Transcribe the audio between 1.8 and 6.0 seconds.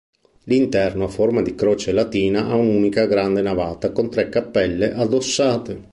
latina ha un'unica grande navata con tre cappelle addossate.